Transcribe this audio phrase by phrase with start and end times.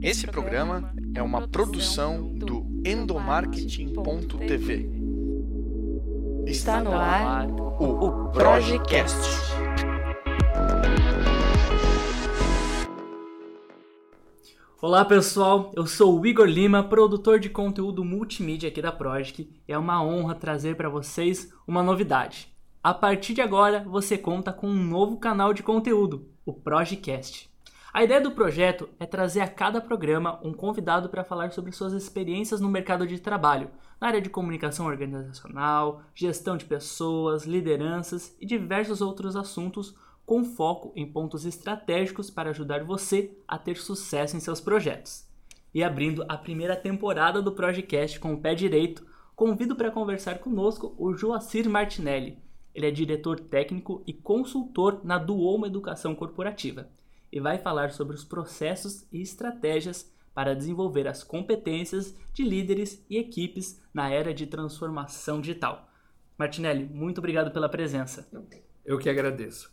[0.00, 4.88] Esse programa é uma produção do endomarketing.tv.
[6.46, 9.16] Está no ar o Projecast.
[14.80, 19.72] Olá pessoal, eu sou o Igor Lima, produtor de conteúdo multimídia aqui da Project, e
[19.72, 22.56] é uma honra trazer para vocês uma novidade.
[22.80, 27.47] A partir de agora, você conta com um novo canal de conteúdo, o Projecast.
[27.98, 31.92] A ideia do projeto é trazer a cada programa um convidado para falar sobre suas
[31.92, 38.46] experiências no mercado de trabalho, na área de comunicação organizacional, gestão de pessoas, lideranças e
[38.46, 44.40] diversos outros assuntos com foco em pontos estratégicos para ajudar você a ter sucesso em
[44.40, 45.26] seus projetos.
[45.74, 50.94] E abrindo a primeira temporada do Projecast com o pé direito, convido para conversar conosco
[50.96, 52.38] o Joacir Martinelli.
[52.72, 56.96] Ele é diretor técnico e consultor na Duomo Educação Corporativa
[57.32, 63.18] e vai falar sobre os processos e estratégias para desenvolver as competências de líderes e
[63.18, 65.90] equipes na era de transformação digital.
[66.38, 68.28] Martinelli, muito obrigado pela presença.
[68.84, 69.72] Eu que agradeço.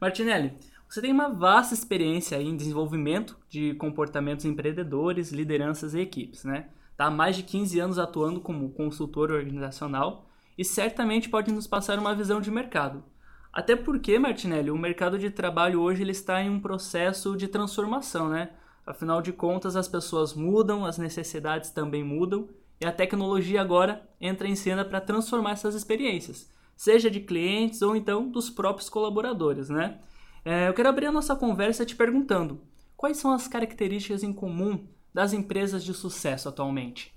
[0.00, 6.68] Martinelli, você tem uma vasta experiência em desenvolvimento de comportamentos empreendedores, lideranças e equipes, né?
[6.90, 11.98] Está há mais de 15 anos atuando como consultor organizacional e certamente pode nos passar
[11.98, 13.04] uma visão de mercado.
[13.52, 18.28] Até porque, Martinelli, o mercado de trabalho hoje ele está em um processo de transformação,
[18.28, 18.50] né?
[18.86, 22.48] Afinal de contas, as pessoas mudam, as necessidades também mudam
[22.80, 27.94] e a tecnologia agora entra em cena para transformar essas experiências, seja de clientes ou
[27.94, 29.98] então dos próprios colaboradores, né?
[30.44, 32.60] É, eu quero abrir a nossa conversa te perguntando
[32.96, 37.12] quais são as características em comum das empresas de sucesso atualmente?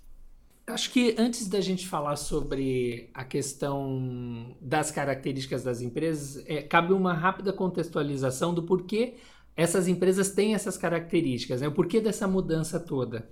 [0.65, 6.93] Acho que antes da gente falar sobre a questão das características das empresas, é, cabe
[6.93, 9.15] uma rápida contextualização do porquê
[9.55, 11.67] essas empresas têm essas características, né?
[11.67, 13.29] o porquê dessa mudança toda.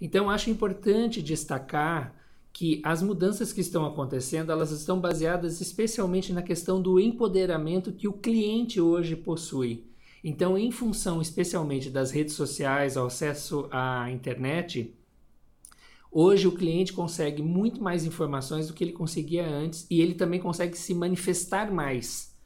[0.00, 2.14] Então, acho importante destacar
[2.52, 8.06] que as mudanças que estão acontecendo, elas estão baseadas especialmente na questão do empoderamento que
[8.06, 9.86] o cliente hoje possui.
[10.22, 14.94] Então, em função especialmente das redes sociais, ao acesso à internet,
[16.14, 20.38] Hoje o cliente consegue muito mais informações do que ele conseguia antes e ele também
[20.38, 22.36] consegue se manifestar mais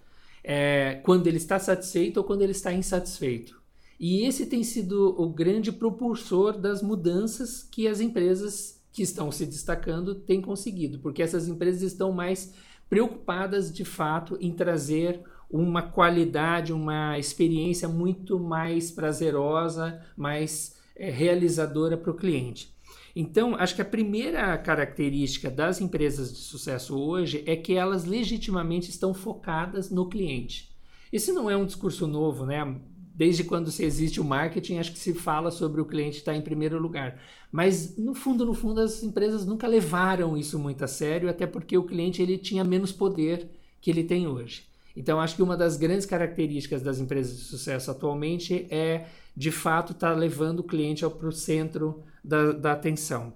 [0.44, 3.60] é, quando ele está satisfeito ou quando ele está insatisfeito.
[3.98, 9.44] E esse tem sido o grande propulsor das mudanças que as empresas que estão se
[9.44, 12.54] destacando têm conseguido, porque essas empresas estão mais
[12.88, 21.96] preocupadas de fato em trazer uma qualidade, uma experiência muito mais prazerosa, mais é, realizadora
[21.96, 22.75] para o cliente.
[23.18, 28.90] Então, acho que a primeira característica das empresas de sucesso hoje é que elas legitimamente
[28.90, 30.70] estão focadas no cliente.
[31.10, 32.78] Esse não é um discurso novo, né?
[33.14, 36.42] Desde quando se existe o marketing, acho que se fala sobre o cliente estar em
[36.42, 37.18] primeiro lugar.
[37.50, 41.78] Mas no fundo, no fundo, as empresas nunca levaram isso muito a sério, até porque
[41.78, 43.48] o cliente ele tinha menos poder
[43.80, 44.64] que ele tem hoje.
[44.94, 49.92] Então, acho que uma das grandes características das empresas de sucesso atualmente é, de fato,
[49.92, 53.34] estar tá levando o cliente para o centro da, da atenção.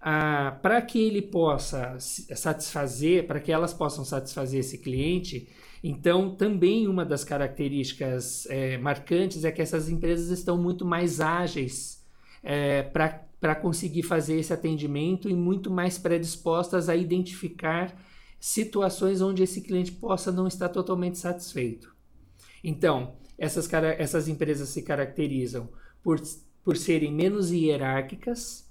[0.00, 5.48] Ah, para que ele possa satisfazer, para que elas possam satisfazer esse cliente,
[5.82, 12.04] então também uma das características é, marcantes é que essas empresas estão muito mais ágeis
[12.42, 17.96] é, para conseguir fazer esse atendimento e muito mais predispostas a identificar
[18.40, 21.94] situações onde esse cliente possa não estar totalmente satisfeito.
[22.64, 25.68] Então, essas, essas empresas se caracterizam
[26.02, 26.20] por
[26.64, 28.70] por serem menos hierárquicas.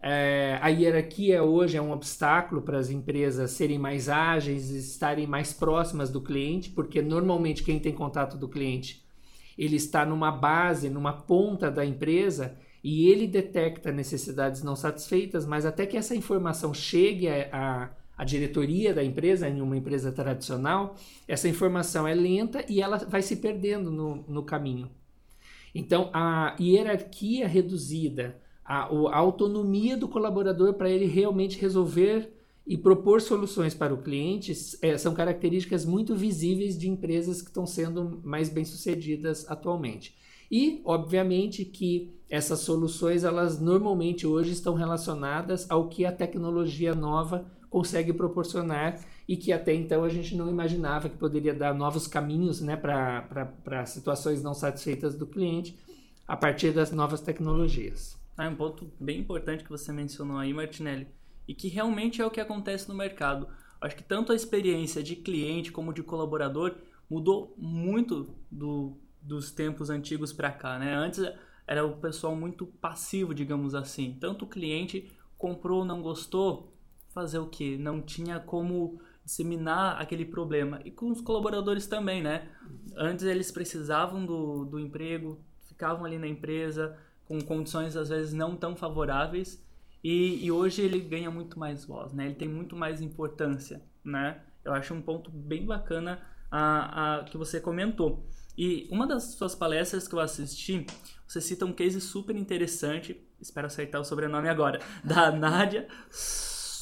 [0.00, 5.52] É, a hierarquia hoje é um obstáculo para as empresas serem mais ágeis, estarem mais
[5.52, 9.02] próximas do cliente, porque normalmente quem tem contato do cliente
[9.56, 15.64] ele está numa base, numa ponta da empresa e ele detecta necessidades não satisfeitas, mas
[15.64, 21.48] até que essa informação chegue à, à diretoria da empresa, em uma empresa tradicional, essa
[21.48, 24.90] informação é lenta e ela vai se perdendo no, no caminho.
[25.74, 32.32] Então, a hierarquia reduzida, a, a autonomia do colaborador para ele realmente resolver
[32.66, 37.66] e propor soluções para o cliente é, são características muito visíveis de empresas que estão
[37.66, 40.16] sendo mais bem-sucedidas atualmente.
[40.50, 47.50] E, obviamente, que essas soluções, elas normalmente hoje estão relacionadas ao que a tecnologia nova
[47.74, 52.60] consegue proporcionar e que até então a gente não imaginava que poderia dar novos caminhos
[52.60, 55.76] né, para situações não satisfeitas do cliente
[56.24, 58.16] a partir das novas tecnologias.
[58.38, 61.08] Ah, um ponto bem importante que você mencionou aí, Martinelli,
[61.48, 63.48] e que realmente é o que acontece no mercado.
[63.80, 66.76] Acho que tanto a experiência de cliente como de colaborador
[67.10, 70.94] mudou muito do, dos tempos antigos para cá, né?
[70.94, 71.24] Antes
[71.66, 74.16] era o pessoal muito passivo, digamos assim.
[74.20, 76.73] Tanto o cliente comprou, não gostou,
[77.14, 77.78] fazer o que?
[77.78, 80.80] Não tinha como disseminar aquele problema.
[80.84, 82.48] E com os colaboradores também, né?
[82.96, 88.54] Antes eles precisavam do, do emprego, ficavam ali na empresa com condições às vezes não
[88.54, 89.64] tão favoráveis
[90.02, 92.26] e, e hoje ele ganha muito mais voz, né?
[92.26, 94.42] Ele tem muito mais importância, né?
[94.62, 96.20] Eu acho um ponto bem bacana
[96.50, 98.26] a, a, que você comentou.
[98.56, 100.86] E uma das suas palestras que eu assisti,
[101.26, 105.88] você cita um case super interessante, espero acertar o sobrenome agora, da Nádia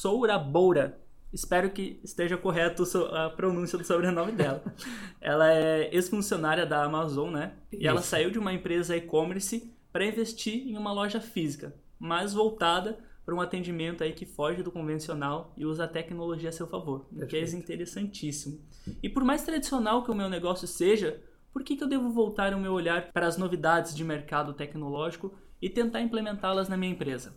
[0.03, 0.99] Souraboura.
[1.31, 2.83] Espero que esteja correto
[3.13, 4.61] a pronúncia do sobrenome dela.
[5.21, 7.53] ela é ex-funcionária da Amazon, né?
[7.71, 12.99] E ela saiu de uma empresa e-commerce para investir em uma loja física, mais voltada
[13.25, 17.07] para um atendimento aí que foge do convencional e usa a tecnologia a seu favor.
[17.09, 18.59] Um case interessantíssimo.
[19.01, 21.21] E por mais tradicional que o meu negócio seja,
[21.53, 25.33] por que, que eu devo voltar o meu olhar para as novidades de mercado tecnológico
[25.61, 27.33] e tentar implementá-las na minha empresa?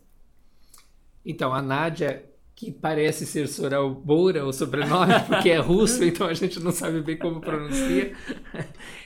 [1.24, 6.32] Então, a Nádia, que parece ser Sorel Boura, o sobrenome, porque é russo, então a
[6.32, 8.16] gente não sabe bem como pronuncia,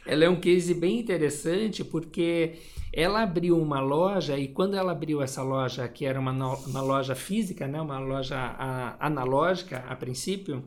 [0.06, 2.54] ela é um case bem interessante porque
[2.92, 7.16] ela abriu uma loja e quando ela abriu essa loja, que era uma, uma loja
[7.16, 10.62] física, né, uma loja a, analógica a princípio,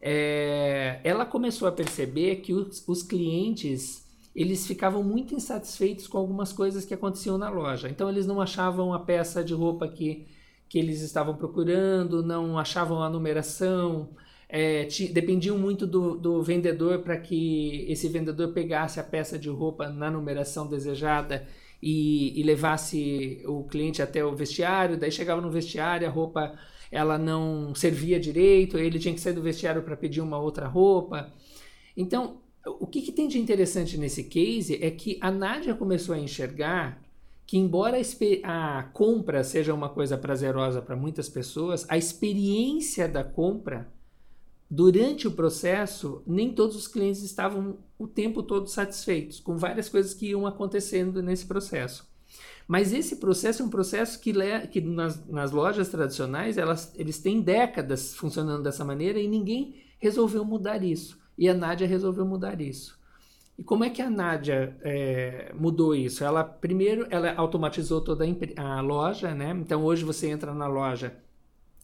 [0.00, 6.52] é, ela começou a perceber que os, os clientes eles ficavam muito insatisfeitos com algumas
[6.52, 7.88] coisas que aconteciam na loja.
[7.88, 10.26] Então eles não achavam a peça de roupa que,
[10.68, 14.10] que eles estavam procurando, não achavam a numeração,
[14.48, 19.88] é, dependiam muito do, do vendedor para que esse vendedor pegasse a peça de roupa
[19.88, 21.46] na numeração desejada
[21.82, 24.96] e, e, levasse o cliente até o vestiário.
[24.96, 26.56] Daí chegava no vestiário, a roupa
[26.90, 31.32] ela não servia direito, ele tinha que sair do vestiário para pedir uma outra roupa.
[31.96, 36.18] Então, o que, que, tem de interessante nesse case é que a Nádia começou a
[36.18, 37.02] enxergar
[37.46, 37.96] que, embora
[38.42, 43.88] a, a compra seja uma coisa prazerosa para muitas pessoas, a experiência da compra
[44.68, 50.12] durante o processo, nem todos os clientes estavam o tempo todo satisfeitos, com várias coisas
[50.12, 52.08] que iam acontecendo nesse processo.
[52.66, 54.32] Mas esse processo é um processo que,
[54.72, 60.44] que nas, nas, lojas tradicionais elas, eles têm décadas funcionando dessa maneira e ninguém resolveu
[60.44, 61.16] mudar isso.
[61.38, 62.98] E a Nádia resolveu mudar isso.
[63.58, 66.22] E como é que a Nádia é, mudou isso?
[66.22, 68.24] Ela primeiro ela automatizou toda
[68.56, 69.50] a, loja, né?
[69.50, 71.16] Então hoje você entra na loja,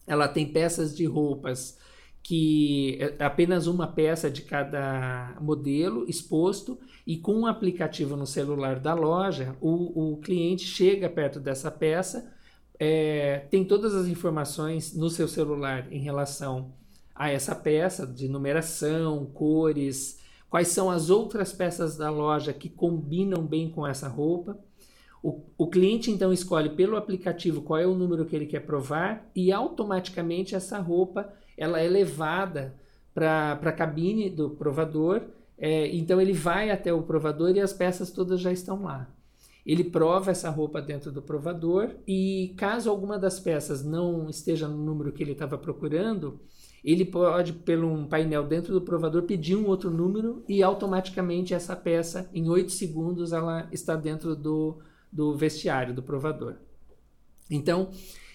[0.05, 1.77] ela tem peças de roupas
[2.23, 8.79] que é apenas uma peça de cada modelo exposto e com um aplicativo no celular
[8.79, 12.33] da loja, o, o cliente chega perto dessa peça,
[12.79, 16.73] é, tem todas as informações no seu celular em relação
[17.13, 20.22] a essa peça, de numeração, cores,
[20.53, 24.55] quais são as outras peças da loja que combinam bem com essa roupa.
[25.23, 29.27] O, o, cliente então escolhe pelo aplicativo qual é o número que ele quer provar
[29.35, 31.27] e automaticamente essa roupa
[31.57, 32.75] ela é levada
[33.15, 35.23] para a cabine do provador.
[35.57, 39.09] É, então ele vai até o provador e as peças todas já estão lá.
[39.65, 44.77] Ele prova essa roupa dentro do provador e caso alguma das peças não esteja no
[44.77, 46.39] número que ele estava procurando,
[46.83, 51.75] ele pode, pelo um painel dentro do provador, pedir um outro número e automaticamente essa
[51.75, 54.79] peça, em 8 segundos, ela está dentro do,
[55.11, 56.55] do vestiário do provador.
[57.49, 57.89] Então,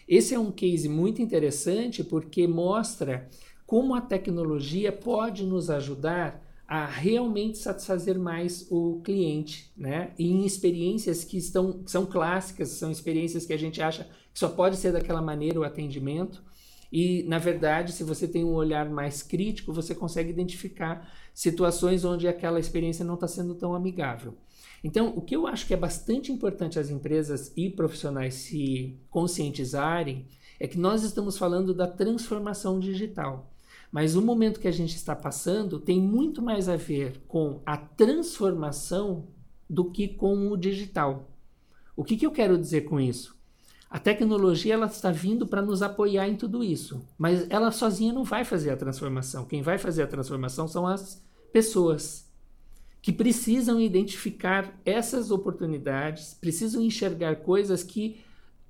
[0.06, 3.28] esse é um case muito interessante porque mostra
[3.66, 10.12] como a tecnologia pode nos ajudar a realmente satisfazer mais o cliente, né?
[10.18, 14.48] Em experiências que estão que são clássicas, são experiências que a gente acha que só
[14.48, 16.42] pode ser daquela maneira o atendimento.
[16.90, 22.26] E na verdade, se você tem um olhar mais crítico, você consegue identificar situações onde
[22.26, 24.34] aquela experiência não está sendo tão amigável.
[24.82, 30.26] Então, o que eu acho que é bastante importante as empresas e profissionais se conscientizarem
[30.60, 33.52] é que nós estamos falando da transformação digital.
[33.90, 37.76] Mas o momento que a gente está passando tem muito mais a ver com a
[37.76, 39.28] transformação
[39.68, 41.30] do que com o digital.
[41.96, 43.37] O que, que eu quero dizer com isso?
[43.90, 48.22] A tecnologia ela está vindo para nos apoiar em tudo isso, mas ela sozinha não
[48.22, 49.46] vai fazer a transformação.
[49.46, 52.28] Quem vai fazer a transformação são as pessoas
[53.00, 58.20] que precisam identificar essas oportunidades, precisam enxergar coisas que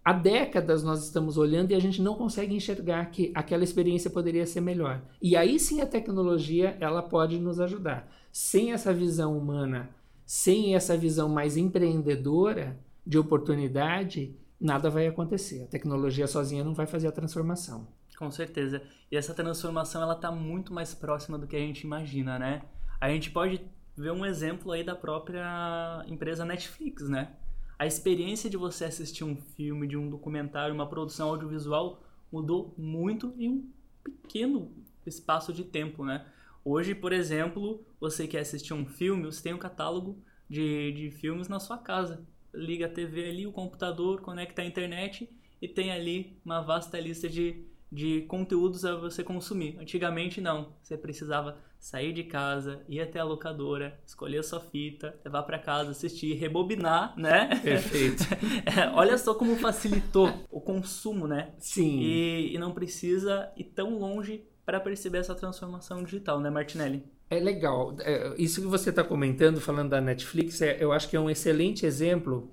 [0.05, 4.47] há décadas nós estamos olhando e a gente não consegue enxergar que aquela experiência poderia
[4.47, 5.03] ser melhor.
[5.21, 8.09] E aí sim a tecnologia ela pode nos ajudar.
[8.31, 9.91] Sem essa visão humana,
[10.25, 15.63] sem essa visão mais empreendedora de oportunidade, nada vai acontecer.
[15.63, 17.89] A tecnologia sozinha não vai fazer a transformação.
[18.19, 18.83] Com certeza.
[19.11, 22.63] E essa transformação ela está muito mais próxima do que a gente imagina, né?
[23.01, 23.61] A gente pode
[23.97, 27.37] ver um exemplo aí da própria empresa Netflix, né?
[27.79, 33.33] A experiência de você assistir um filme, de um documentário, uma produção audiovisual mudou muito
[33.39, 33.71] em um
[34.03, 34.73] pequeno
[35.07, 36.27] espaço de tempo, né?
[36.65, 41.49] Hoje, por exemplo, você quer assistir um filme, você tem um catálogo de, de filmes
[41.49, 42.27] na sua casa.
[42.59, 45.29] Liga a TV ali, o computador, conecta a internet
[45.61, 49.79] e tem ali uma vasta lista de, de conteúdos a você consumir.
[49.79, 55.19] Antigamente não, você precisava sair de casa, ir até a locadora, escolher a sua fita,
[55.25, 57.61] levar para casa, assistir, rebobinar, né?
[57.63, 58.25] Perfeito.
[58.67, 61.53] é, olha só como facilitou o consumo, né?
[61.59, 62.01] Sim.
[62.01, 67.03] E, e não precisa ir tão longe para perceber essa transformação digital, né, Martinelli?
[67.31, 67.97] É legal.
[68.01, 71.31] É, isso que você está comentando, falando da Netflix, é, eu acho que é um
[71.31, 72.51] excelente exemplo,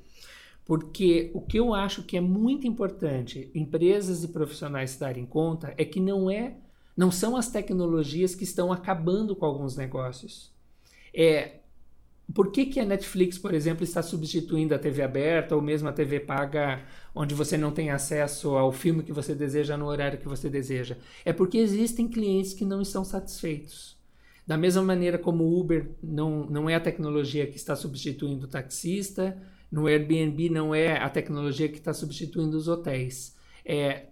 [0.63, 5.83] porque o que eu acho que é muito importante empresas e profissionais darem conta é
[5.83, 6.55] que não é,
[6.95, 10.53] não são as tecnologias que estão acabando com alguns negócios.
[11.13, 11.55] É
[12.33, 15.93] por que, que a Netflix, por exemplo, está substituindo a TV aberta ou mesmo a
[15.93, 16.81] TV paga,
[17.13, 20.97] onde você não tem acesso ao filme que você deseja no horário que você deseja?
[21.23, 23.95] É porque existem clientes que não estão satisfeitos.
[24.45, 28.49] Da mesma maneira como o Uber não, não é a tecnologia que está substituindo o
[28.49, 29.37] taxista,
[29.71, 33.35] no Airbnb não é a tecnologia que está substituindo os hotéis.
[33.63, 34.07] É,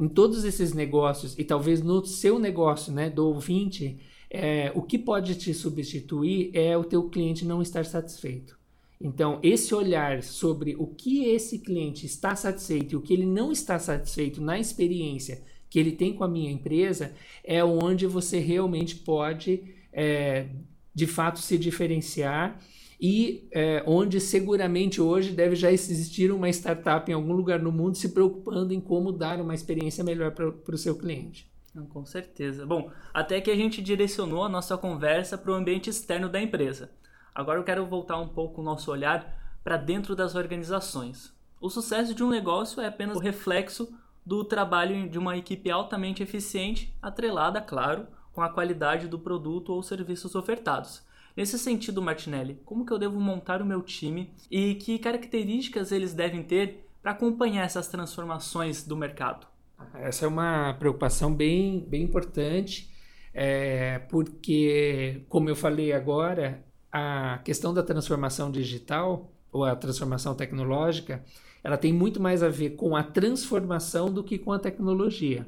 [0.00, 3.98] em todos esses negócios, e talvez no seu negócio né, do ouvinte,
[4.30, 8.58] é, o que pode te substituir é o teu cliente não estar satisfeito.
[9.00, 13.52] Então, esse olhar sobre o que esse cliente está satisfeito e o que ele não
[13.52, 17.12] está satisfeito na experiência que ele tem com a minha empresa
[17.44, 20.46] é onde você realmente pode é,
[20.94, 22.58] de fato se diferenciar
[23.00, 27.96] e é, onde seguramente hoje deve já existir uma startup em algum lugar no mundo
[27.96, 31.48] se preocupando em como dar uma experiência melhor para o seu cliente.
[31.92, 32.66] Com certeza.
[32.66, 36.90] Bom, até que a gente direcionou a nossa conversa para o ambiente externo da empresa.
[37.34, 41.32] Agora eu quero voltar um pouco o nosso olhar para dentro das organizações.
[41.60, 43.92] O sucesso de um negócio é apenas o reflexo
[44.24, 49.82] do trabalho de uma equipe altamente eficiente, atrelada, claro, com a qualidade do produto ou
[49.82, 51.02] serviços ofertados.
[51.36, 56.12] Nesse sentido, Martinelli, como que eu devo montar o meu time e que características eles
[56.12, 59.46] devem ter para acompanhar essas transformações do mercado?
[59.94, 62.90] Essa é uma preocupação bem, bem importante,
[63.32, 71.24] é, porque, como eu falei agora, a questão da transformação digital ou a transformação tecnológica,
[71.62, 75.46] ela tem muito mais a ver com a transformação do que com a tecnologia.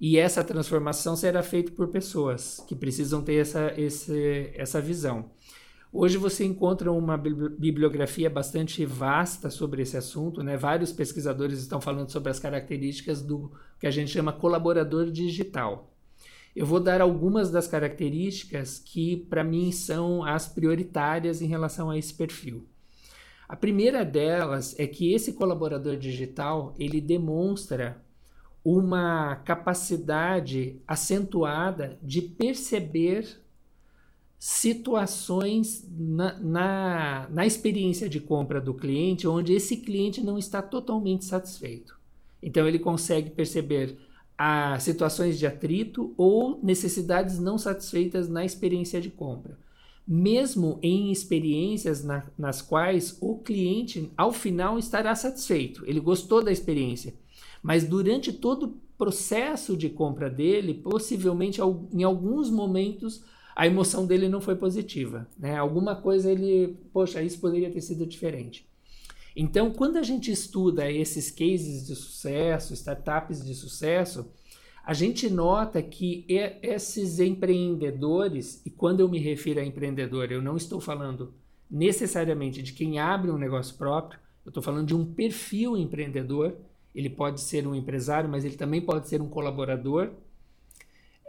[0.00, 5.30] E essa transformação será feita por pessoas que precisam ter essa, esse, essa visão.
[5.94, 10.56] Hoje você encontra uma bibliografia bastante vasta sobre esse assunto, né?
[10.56, 15.94] Vários pesquisadores estão falando sobre as características do que a gente chama colaborador digital.
[16.56, 21.98] Eu vou dar algumas das características que para mim são as prioritárias em relação a
[21.98, 22.66] esse perfil.
[23.46, 28.02] A primeira delas é que esse colaborador digital, ele demonstra
[28.64, 33.41] uma capacidade acentuada de perceber
[34.44, 41.24] situações na, na, na, experiência de compra do cliente onde esse cliente não está totalmente
[41.24, 41.96] satisfeito.
[42.42, 43.96] Então, ele consegue perceber
[44.36, 49.56] as situações de atrito ou necessidades não satisfeitas na experiência de compra.
[50.04, 56.50] Mesmo em experiências na, nas quais o cliente, ao final, estará satisfeito, ele gostou da
[56.50, 57.14] experiência,
[57.62, 61.60] mas durante todo o processo de compra dele, possivelmente
[61.92, 63.22] em alguns momentos
[63.54, 65.56] a emoção dele não foi positiva, né?
[65.56, 68.66] Alguma coisa ele, poxa, isso poderia ter sido diferente.
[69.34, 74.30] Então, quando a gente estuda esses cases de sucesso, startups de sucesso,
[74.84, 80.56] a gente nota que esses empreendedores, e quando eu me refiro a empreendedor, eu não
[80.56, 81.32] estou falando
[81.70, 86.56] necessariamente de quem abre um negócio próprio, eu estou falando de um perfil empreendedor
[86.94, 90.10] ele pode ser um empresário, mas ele também pode ser um colaborador,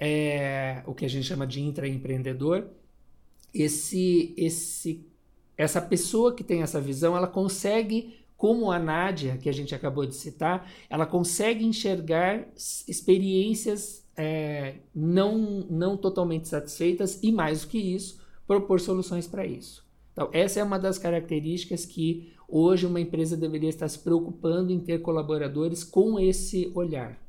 [0.06, 2.66] é, o que a gente chama de intraempreendedor.
[3.54, 5.08] Esse, esse,
[5.58, 10.06] essa pessoa que tem essa visão, ela consegue, como a Nádia, que a gente acabou
[10.06, 12.46] de citar, ela consegue enxergar
[12.86, 19.88] experiências é, não, não totalmente satisfeitas e, mais do que isso, propor soluções para isso.
[20.12, 24.80] Então, essa é uma das características que hoje uma empresa deveria estar se preocupando em
[24.80, 27.23] ter colaboradores com esse olhar.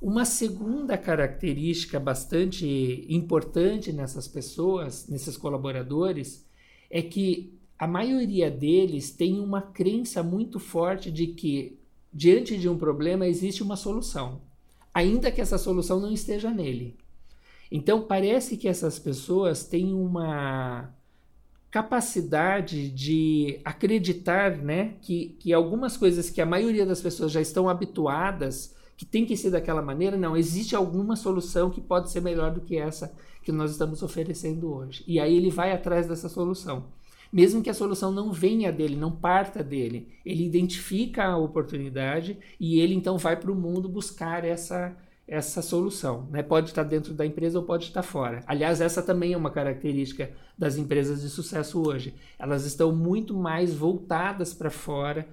[0.00, 6.46] Uma segunda característica bastante importante nessas pessoas, nesses colaboradores,
[6.90, 11.78] é que a maioria deles tem uma crença muito forte de que,
[12.12, 14.42] diante de um problema, existe uma solução,
[14.92, 16.96] ainda que essa solução não esteja nele.
[17.70, 20.94] Então, parece que essas pessoas têm uma
[21.70, 27.68] capacidade de acreditar né, que, que algumas coisas que a maioria das pessoas já estão
[27.68, 32.52] habituadas, que tem que ser daquela maneira, não, existe alguma solução que pode ser melhor
[32.52, 35.04] do que essa que nós estamos oferecendo hoje.
[35.06, 36.84] E aí ele vai atrás dessa solução.
[37.32, 42.80] Mesmo que a solução não venha dele, não parta dele, ele identifica a oportunidade e
[42.80, 46.28] ele então vai para o mundo buscar essa, essa solução.
[46.30, 46.42] Né?
[46.42, 48.42] Pode estar dentro da empresa ou pode estar fora.
[48.46, 52.14] Aliás, essa também é uma característica das empresas de sucesso hoje.
[52.38, 55.28] Elas estão muito mais voltadas para fora,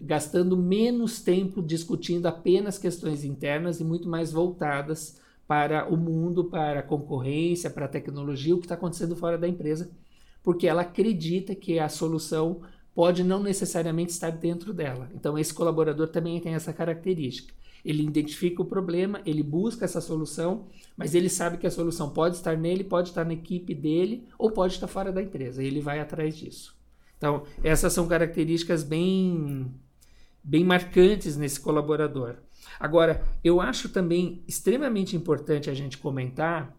[0.00, 6.80] gastando menos tempo discutindo apenas questões internas e muito mais voltadas para o mundo, para
[6.80, 9.90] a concorrência, para a tecnologia, o que está acontecendo fora da empresa,
[10.42, 12.60] porque ela acredita que a solução
[12.94, 15.10] pode não necessariamente estar dentro dela.
[15.14, 17.54] Então, esse colaborador também tem essa característica.
[17.84, 22.36] Ele identifica o problema, ele busca essa solução, mas ele sabe que a solução pode
[22.36, 25.62] estar nele, pode estar na equipe dele ou pode estar fora da empresa.
[25.62, 26.76] E ele vai atrás disso.
[27.22, 29.72] Então, essas são características bem,
[30.42, 32.34] bem marcantes nesse colaborador.
[32.80, 36.76] Agora, eu acho também extremamente importante a gente comentar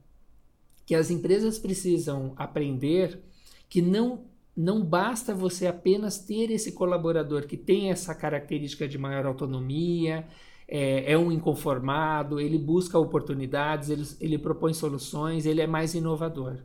[0.86, 3.24] que as empresas precisam aprender
[3.70, 9.26] que não não basta você apenas ter esse colaborador que tem essa característica de maior
[9.26, 10.28] autonomia,
[10.68, 16.60] é, é um inconformado, ele busca oportunidades, ele, ele propõe soluções, ele é mais inovador.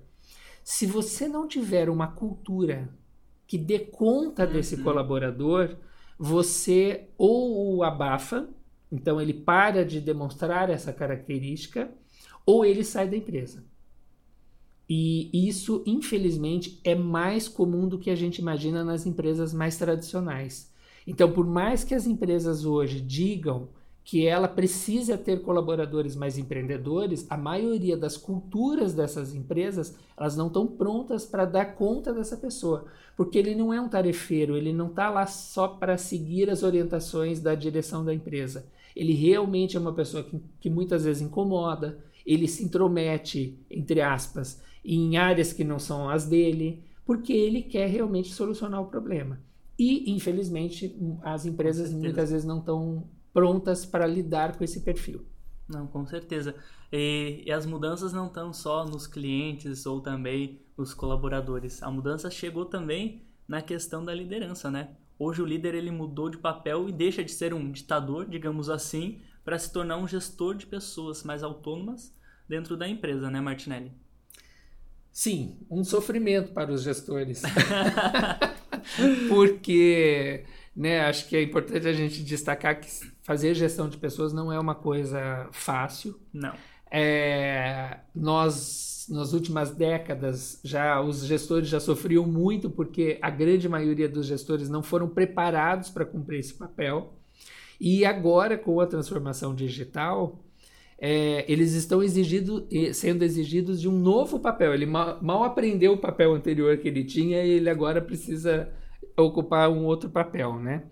[0.63, 2.91] Se você não tiver uma cultura
[3.49, 4.53] que dê conta uhum.
[4.53, 5.75] desse colaborador,
[6.19, 8.47] você ou o abafa,
[8.93, 11.91] então ele para de demonstrar essa característica,
[12.45, 13.65] ou ele sai da empresa.
[14.89, 20.73] E isso, infelizmente, é mais comum do que a gente imagina nas empresas mais tradicionais.
[21.07, 23.69] Então, por mais que as empresas hoje digam
[24.09, 30.47] que ela precisa ter colaboradores mais empreendedores, a maioria das culturas dessas empresas, elas não
[30.47, 34.87] estão prontas para dar conta dessa pessoa, porque ele não é um tarefeiro, ele não
[34.87, 38.65] está lá só para seguir as orientações da direção da empresa.
[38.97, 44.63] Ele realmente é uma pessoa que, que muitas vezes incomoda, ele se intromete, entre aspas,
[44.83, 49.39] em áreas que não são as dele, porque ele quer realmente solucionar o problema.
[49.79, 53.05] E, infelizmente, as empresas muitas vezes não estão
[53.39, 55.25] prontas para lidar com esse perfil.
[55.69, 56.57] Não, com certeza.
[56.93, 61.81] E, e, as mudanças não estão só nos clientes ou também nos colaboradores.
[61.81, 64.97] A mudança chegou também na questão da liderança, né?
[65.17, 69.21] Hoje o líder ele mudou de papel e deixa de ser um ditador, digamos assim,
[69.45, 72.13] para se tornar um gestor de pessoas mais autônomas
[72.49, 73.93] dentro da empresa, né, Martinelli?
[75.13, 77.43] Sim, um sofrimento para os gestores.
[79.29, 80.45] Porque
[80.79, 82.87] né, acho que é importante a gente destacar que
[83.23, 86.17] fazer gestão de pessoas não é uma coisa fácil.
[86.33, 86.55] Não.
[86.89, 94.09] É, nós, nas últimas décadas, já os gestores já sofriam muito porque a grande maioria
[94.09, 97.13] dos gestores não foram preparados para cumprir esse papel.
[97.81, 100.45] E agora, com a transformação digital,
[100.97, 104.73] é, eles estão exigido, sendo exigidos de um novo papel.
[104.75, 108.71] Ele mal, mal aprendeu o papel anterior que ele tinha e ele agora precisa
[109.23, 110.85] ocupar um outro papel, né?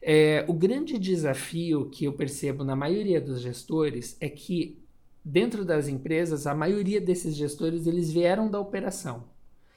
[0.00, 4.78] É, o grande desafio que eu percebo na maioria dos gestores é que
[5.24, 9.24] dentro das empresas a maioria desses gestores eles vieram da operação.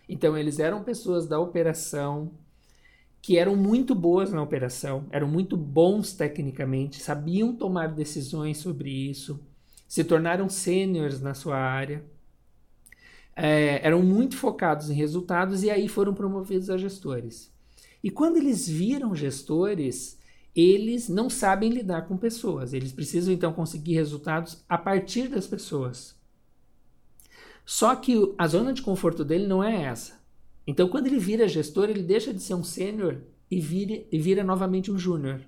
[0.09, 2.31] Então eles eram pessoas da operação
[3.21, 9.39] que eram muito boas na operação, eram muito bons tecnicamente, sabiam tomar decisões sobre isso,
[9.87, 12.03] se tornaram sêniores na sua área,
[13.35, 17.51] é, eram muito focados em resultados e aí foram promovidos a gestores.
[18.03, 20.19] E quando eles viram gestores,
[20.55, 22.73] eles não sabem lidar com pessoas.
[22.73, 26.15] Eles precisam então conseguir resultados a partir das pessoas.
[27.65, 30.17] Só que a zona de conforto dele não é essa.
[30.65, 33.57] Então, quando ele vira gestor, ele deixa de ser um sênior e
[34.11, 35.41] e vira novamente um júnior.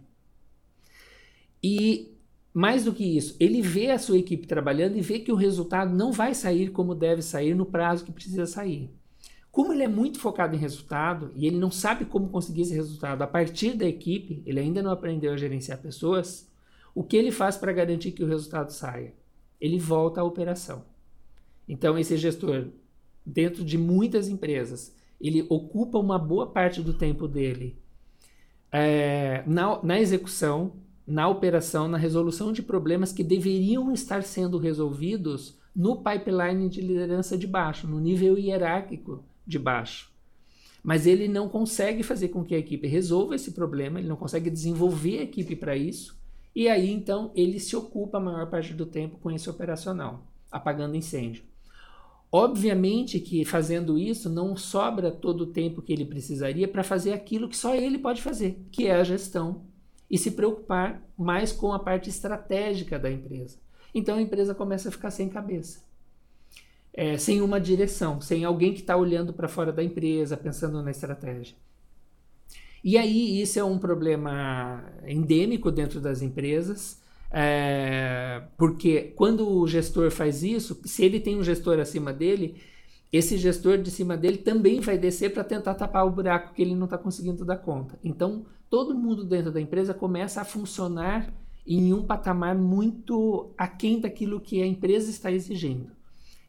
[1.62, 2.16] E
[2.54, 5.96] mais do que isso, ele vê a sua equipe trabalhando e vê que o resultado
[5.96, 8.90] não vai sair como deve sair no prazo que precisa sair.
[9.60, 13.22] Como ele é muito focado em resultado e ele não sabe como conseguir esse resultado
[13.24, 16.50] a partir da equipe, ele ainda não aprendeu a gerenciar pessoas,
[16.96, 19.14] o que ele faz para garantir que o resultado saia?
[19.60, 20.86] Ele volta à operação.
[21.68, 22.68] Então, esse gestor,
[23.26, 27.78] dentro de muitas empresas, ele ocupa uma boa parte do tempo dele
[28.72, 30.72] é, na, na execução,
[31.06, 37.38] na operação, na resolução de problemas que deveriam estar sendo resolvidos no pipeline de liderança
[37.38, 40.10] de baixo, no nível hierárquico de baixo.
[40.84, 44.50] Mas ele não consegue fazer com que a equipe resolva esse problema, ele não consegue
[44.50, 46.18] desenvolver a equipe para isso,
[46.56, 50.96] e aí então ele se ocupa a maior parte do tempo com esse operacional, apagando
[50.96, 51.44] incêndio.
[52.32, 57.50] Obviamente que fazendo isso não sobra todo o tempo que ele precisaria para fazer aquilo
[57.50, 59.64] que só ele pode fazer, que é a gestão
[60.10, 63.58] e se preocupar mais com a parte estratégica da empresa.
[63.94, 65.82] Então a empresa começa a ficar sem cabeça,
[66.94, 70.92] é, sem uma direção, sem alguém que está olhando para fora da empresa, pensando na
[70.92, 71.56] estratégia.
[72.84, 77.00] E aí isso é um problema endêmico dentro das empresas.
[77.32, 82.56] É, porque quando o gestor faz isso, se ele tem um gestor acima dele,
[83.12, 86.76] esse gestor de cima dele também vai descer para tentar tapar o buraco que ele
[86.76, 88.00] não está conseguindo dar conta.
[88.04, 91.32] Então, todo mundo dentro da empresa começa a funcionar
[91.66, 95.92] em um patamar muito aquém daquilo que a empresa está exigindo.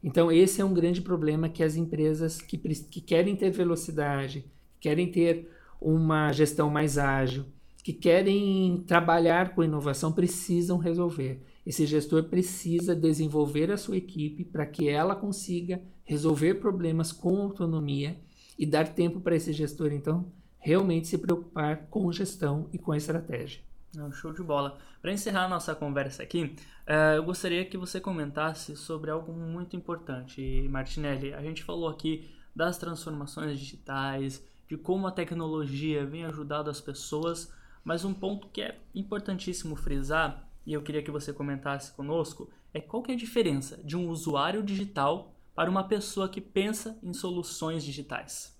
[0.02, 4.44] Então, esse é um grande problema que as empresas que, que querem ter velocidade,
[4.80, 7.44] querem ter uma gestão mais ágil,
[7.82, 11.42] que querem trabalhar com inovação precisam resolver.
[11.66, 18.18] Esse gestor precisa desenvolver a sua equipe para que ela consiga resolver problemas com autonomia
[18.58, 23.62] e dar tempo para esse gestor, então, realmente se preocupar com gestão e com estratégia.
[23.94, 24.78] Não, show de bola.
[25.00, 26.54] Para encerrar nossa conversa aqui,
[26.86, 31.32] uh, eu gostaria que você comentasse sobre algo muito importante, Martinelli.
[31.32, 37.52] A gente falou aqui das transformações digitais, de como a tecnologia vem ajudando as pessoas
[37.84, 42.80] mas um ponto que é importantíssimo frisar, e eu queria que você comentasse conosco, é
[42.80, 47.12] qual que é a diferença de um usuário digital para uma pessoa que pensa em
[47.12, 48.56] soluções digitais.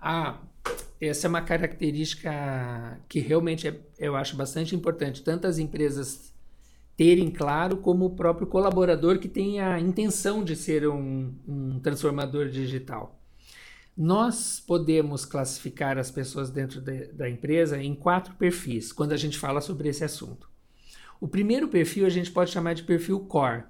[0.00, 0.38] Ah,
[1.08, 2.30] essa é uma característica
[3.08, 6.32] que realmente é, eu acho bastante importante, tanto as empresas
[6.96, 12.48] terem claro, como o próprio colaborador que tem a intenção de ser um, um transformador
[12.48, 13.18] digital.
[13.96, 19.38] Nós podemos classificar as pessoas dentro de, da empresa em quatro perfis quando a gente
[19.38, 20.48] fala sobre esse assunto.
[21.20, 23.64] O primeiro perfil a gente pode chamar de perfil core.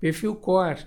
[0.00, 0.86] Perfil core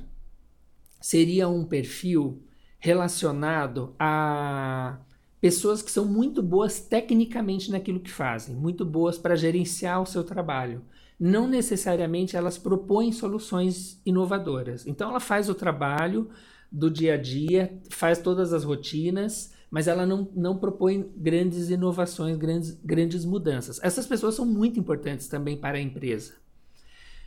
[1.02, 2.44] seria um perfil
[2.80, 5.00] relacionado a
[5.42, 10.24] pessoas que são muito boas tecnicamente naquilo que fazem, muito boas para gerenciar o seu
[10.24, 10.82] trabalho.
[11.20, 14.88] Não necessariamente elas propõem soluções inovadoras.
[14.88, 16.30] Então ela faz o trabalho,
[16.72, 22.38] do dia a dia, faz todas as rotinas, mas ela não, não propõe grandes inovações,
[22.38, 23.80] grandes, grandes mudanças.
[23.84, 26.34] Essas pessoas são muito importantes também para a empresa.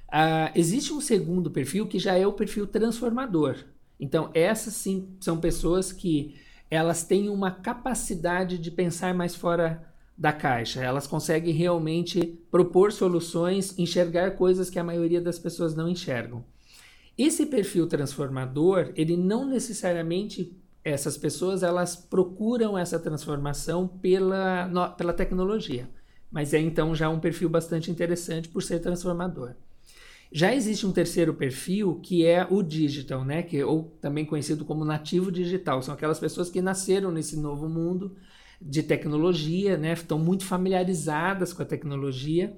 [0.09, 3.57] Uh, existe um segundo perfil que já é o perfil transformador.
[3.99, 6.35] Então, essas sim são pessoas que
[6.73, 10.83] elas têm uma capacidade de pensar mais fora da caixa.
[10.83, 16.43] Elas conseguem realmente propor soluções, enxergar coisas que a maioria das pessoas não enxergam.
[17.19, 25.13] Esse perfil transformador, ele não necessariamente essas pessoas elas procuram essa transformação pela, no, pela
[25.13, 25.91] tecnologia,
[26.31, 29.57] mas é então já um perfil bastante interessante por ser transformador.
[30.33, 33.43] Já existe um terceiro perfil que é o digital, né?
[33.43, 35.83] Que, ou também conhecido como nativo digital.
[35.83, 38.17] São aquelas pessoas que nasceram nesse novo mundo
[38.61, 39.93] de tecnologia, né?
[39.93, 42.57] Estão muito familiarizadas com a tecnologia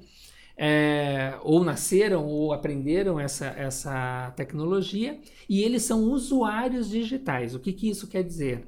[0.56, 7.54] é, ou nasceram ou aprenderam essa, essa tecnologia e eles são usuários digitais.
[7.54, 8.66] O que, que isso quer dizer?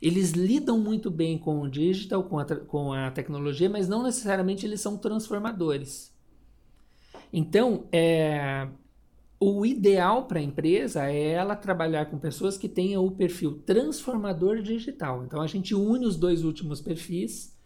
[0.00, 4.64] Eles lidam muito bem com o digital, com a, com a tecnologia, mas não necessariamente
[4.64, 6.16] eles são transformadores.
[7.32, 8.68] Então, é,
[9.38, 14.62] o ideal para a empresa é ela trabalhar com pessoas que tenham o perfil transformador
[14.62, 15.24] digital.
[15.24, 17.56] Então, a gente une os dois últimos perfis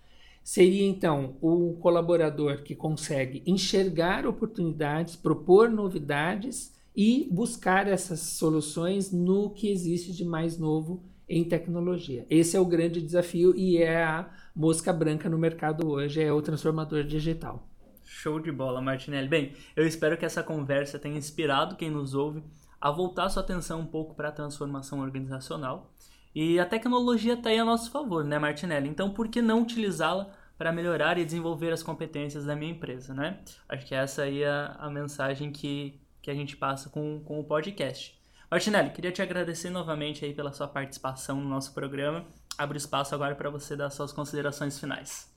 [0.45, 9.51] Seria então o colaborador que consegue enxergar oportunidades, propor novidades e buscar essas soluções no
[9.51, 12.27] que existe de mais novo em tecnologia.
[12.29, 16.43] Esse é o grande desafio e é a mosca branca no mercado hoje, é o
[16.43, 17.72] transformador digital.
[18.13, 19.27] Show de bola, Martinelli.
[19.27, 22.45] Bem, eu espero que essa conversa tenha inspirado quem nos ouve
[22.81, 25.91] a voltar sua atenção um pouco para a transformação organizacional
[26.35, 28.89] e a tecnologia está aí a nosso favor, né, Martinelli?
[28.89, 33.41] Então, por que não utilizá-la para melhorar e desenvolver as competências da minha empresa, né?
[33.69, 37.45] Acho que essa aí é a mensagem que, que a gente passa com, com o
[37.45, 38.17] podcast.
[38.51, 42.27] Martinelli, queria te agradecer novamente aí pela sua participação no nosso programa.
[42.57, 45.32] Abro espaço agora para você dar suas considerações finais.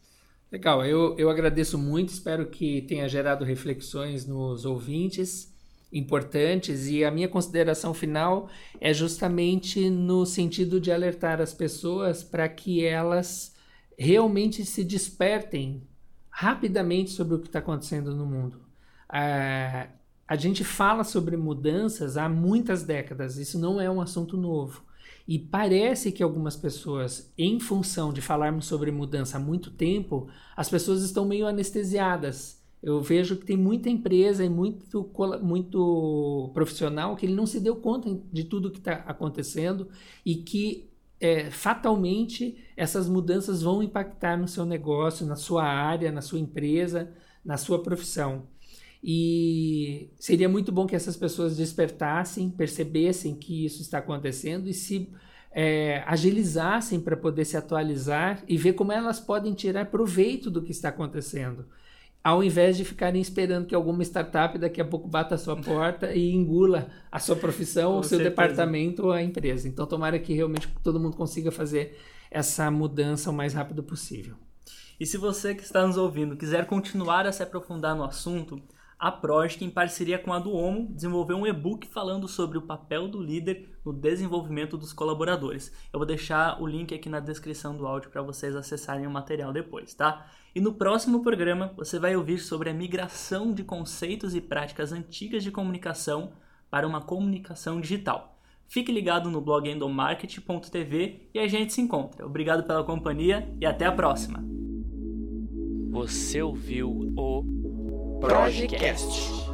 [0.52, 5.54] Legal, eu, eu agradeço muito, espero que tenha gerado reflexões nos ouvintes
[5.92, 12.48] importantes e a minha consideração final é justamente no sentido de alertar as pessoas para
[12.50, 13.56] que elas
[13.98, 15.88] realmente se despertem
[16.30, 18.60] rapidamente sobre o que está acontecendo no mundo.
[20.28, 24.84] A gente fala sobre mudanças há muitas décadas, isso não é um assunto novo.
[25.28, 30.70] E parece que algumas pessoas, em função de falarmos sobre mudança há muito tempo, as
[30.70, 35.10] pessoas estão meio anestesiadas Eu vejo que tem muita empresa e muito,
[35.42, 39.90] muito profissional que ele não se deu conta de tudo que está acontecendo
[40.24, 46.22] e que é, fatalmente essas mudanças vão impactar no seu negócio, na sua área, na
[46.22, 47.12] sua empresa,
[47.44, 48.48] na sua profissão.
[49.08, 55.14] E seria muito bom que essas pessoas despertassem, percebessem que isso está acontecendo e se
[55.52, 60.72] é, agilizassem para poder se atualizar e ver como elas podem tirar proveito do que
[60.72, 61.68] está acontecendo
[62.26, 66.12] ao invés de ficarem esperando que alguma startup daqui a pouco bata a sua porta
[66.12, 68.30] e engula a sua profissão, o seu certeza.
[68.32, 69.68] departamento ou a empresa.
[69.68, 71.96] Então, tomara que realmente todo mundo consiga fazer
[72.32, 74.34] essa mudança o mais rápido possível.
[75.00, 78.60] E se você que está nos ouvindo quiser continuar a se aprofundar no assunto,
[78.98, 83.22] a Project, em parceria com a Duomo, desenvolveu um e-book falando sobre o papel do
[83.22, 85.72] líder no desenvolvimento dos colaboradores.
[85.92, 89.52] Eu vou deixar o link aqui na descrição do áudio para vocês acessarem o material
[89.52, 90.26] depois, tá?
[90.56, 95.44] E no próximo programa você vai ouvir sobre a migração de conceitos e práticas antigas
[95.44, 96.32] de comunicação
[96.72, 98.40] para uma comunicação digital.
[98.68, 102.26] Fique ligado no blog endomarket.tv e a gente se encontra.
[102.26, 104.44] Obrigado pela companhia e até a próxima.
[105.92, 107.44] Você ouviu o
[108.20, 109.46] Projecast.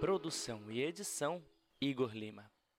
[0.00, 1.42] Produção e edição
[1.80, 2.49] Igor Lima.